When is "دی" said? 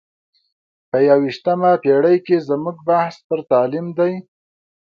3.97-4.13